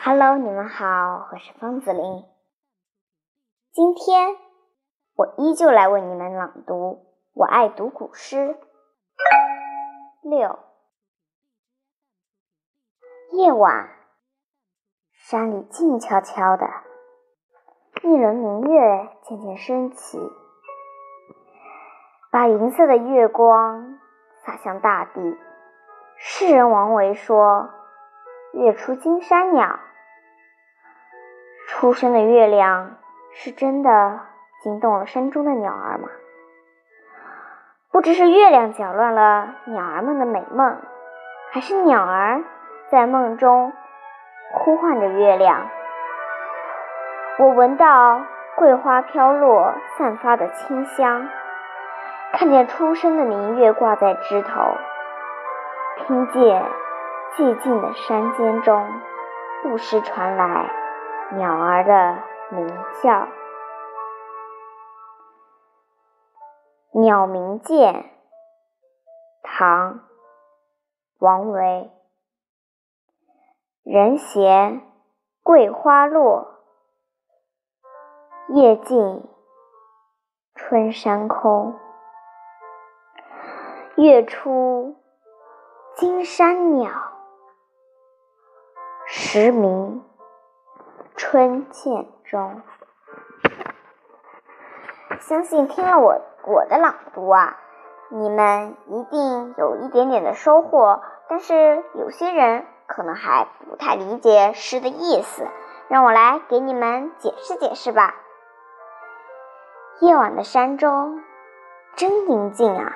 [0.00, 2.24] Hello，你们好，我是方子林。
[3.72, 4.36] 今天
[5.16, 6.74] 我依旧来为你们朗读
[7.34, 8.36] 《我爱读古诗》
[10.22, 10.56] 六。
[13.32, 13.90] 夜晚，
[15.10, 16.66] 山里静悄悄的，
[18.04, 20.20] 一轮明月渐渐升起，
[22.30, 23.98] 把银色的月光
[24.44, 25.36] 洒向大地。
[26.16, 27.68] 诗人王维说。
[28.52, 29.78] 月出惊山鸟，
[31.68, 32.96] 初升的月亮
[33.34, 34.20] 是真的
[34.62, 36.08] 惊动了山中的鸟儿吗？
[37.92, 40.80] 不知是月亮搅乱了鸟儿们的美梦，
[41.50, 42.42] 还是鸟儿
[42.90, 43.72] 在梦中
[44.52, 45.68] 呼唤着月亮。
[47.38, 48.22] 我闻到
[48.56, 51.28] 桂花飘落散发的清香，
[52.32, 54.76] 看见初升的明月挂在枝头，
[55.98, 56.64] 听见。
[57.36, 59.00] 寂静的山间中，
[59.62, 60.70] 不时传来
[61.36, 62.66] 鸟儿的鸣
[63.02, 63.10] 叫。
[67.00, 67.92] 《鸟鸣涧》
[69.42, 69.94] 唐·
[71.18, 71.92] 王维。
[73.84, 74.82] 人闲
[75.42, 76.60] 桂花落，
[78.48, 79.28] 夜静
[80.54, 81.78] 春山空。
[83.96, 84.96] 月出
[85.94, 87.07] 惊山鸟。
[89.10, 90.04] 时鸣
[91.16, 92.60] 春涧中，
[95.20, 97.56] 相信听了我我的朗读啊，
[98.10, 101.00] 你们一定有一点点的收获。
[101.26, 105.46] 但是有些人可能还不太理解诗的意思，
[105.88, 108.14] 让我来给你们解释解释吧。
[110.02, 111.22] 夜晚的山中
[111.96, 112.92] 真宁静啊，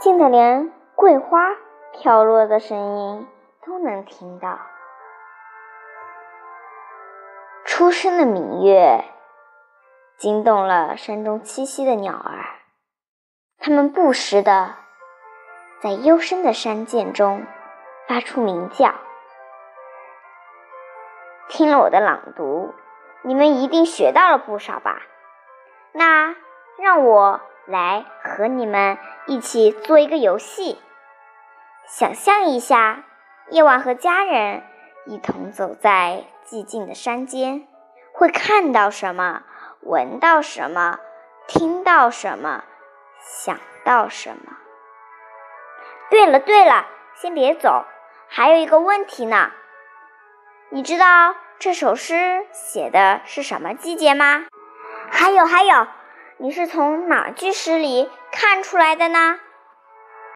[0.00, 1.54] 静的连桂花
[1.92, 3.28] 飘落的声音。
[3.66, 4.58] 都能听到，
[7.64, 9.04] 初升的明月
[10.18, 12.44] 惊动了山中栖息的鸟儿，
[13.58, 14.74] 它们不时的
[15.80, 17.46] 在幽深的山涧中
[18.06, 18.94] 发出鸣叫。
[21.48, 22.74] 听了我的朗读，
[23.22, 25.00] 你们一定学到了不少吧？
[25.92, 26.36] 那
[26.78, 30.78] 让我来和你们一起做一个游戏，
[31.86, 33.04] 想象一下。
[33.50, 34.62] 夜晚和家人
[35.04, 37.68] 一同走在寂静的山间，
[38.12, 39.42] 会看到什么？
[39.82, 40.98] 闻到什么？
[41.46, 42.64] 听到什么？
[43.20, 44.56] 想到什么？
[46.10, 47.84] 对了对了，先别走，
[48.28, 49.50] 还有一个问题呢。
[50.70, 54.46] 你知道这首诗写的是什么季节吗？
[55.10, 55.86] 还有还有，
[56.38, 59.38] 你是从哪句诗里看出来的呢？